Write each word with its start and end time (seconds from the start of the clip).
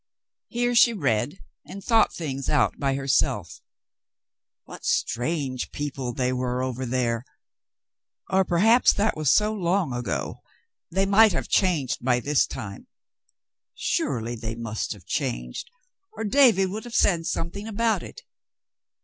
Here 0.47 0.73
she 0.73 0.93
read 0.93 1.41
and 1.63 1.83
thought 1.83 2.11
things 2.11 2.49
out 2.49 2.79
by 2.79 2.95
herself. 2.95 3.61
What 4.65 4.81
246 4.81 5.69
The 5.69 5.69
Mountain 5.69 5.69
Girl 5.69 5.69
strange 5.69 5.71
people 5.71 6.13
they 6.15 6.33
were 6.33 6.63
over 6.63 6.85
there! 6.87 7.23
Or 8.31 8.43
perhaps 8.43 8.93
that 8.93 9.15
was 9.15 9.31
so 9.31 9.53
long 9.53 9.93
ago— 9.93 10.41
they 10.89 11.05
might 11.05 11.33
have 11.33 11.47
changed 11.49 12.03
by 12.03 12.19
this 12.19 12.47
time. 12.47 12.87
Surely 13.75 14.35
they 14.35 14.55
must 14.55 14.91
have 14.93 15.05
changed, 15.05 15.69
or 16.13 16.23
David 16.23 16.71
would 16.71 16.85
have 16.85 16.95
said 16.95 17.27
something 17.27 17.67
about 17.67 18.01
it. 18.01 18.23